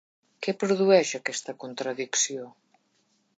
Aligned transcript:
Què 0.45 0.53
produeix 0.63 1.11
aquesta 1.19 1.55
contradicció? 1.65 2.49